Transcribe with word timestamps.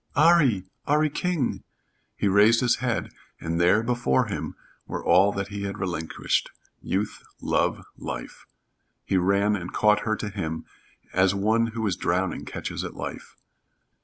"'Arry! 0.17 0.63
'Arry 0.87 1.11
King!" 1.11 1.61
He 2.15 2.27
raised 2.27 2.61
his 2.61 2.77
head, 2.77 3.11
and 3.39 3.61
there 3.61 3.83
before 3.83 4.25
him 4.25 4.55
were 4.87 5.05
all 5.05 5.31
that 5.33 5.49
he 5.49 5.61
had 5.61 5.77
relinquished 5.77 6.49
youth, 6.81 7.21
love, 7.39 7.85
life. 7.99 8.47
He 9.05 9.17
ran 9.17 9.55
and 9.55 9.71
caught 9.71 9.99
her 9.99 10.15
to 10.15 10.29
him, 10.29 10.65
as 11.13 11.35
one 11.35 11.67
who 11.67 11.85
is 11.85 11.95
drowning 11.97 12.45
catches 12.45 12.83
at 12.83 12.95
life. 12.95 13.35